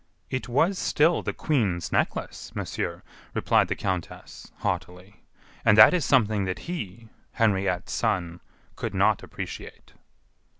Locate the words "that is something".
5.77-6.45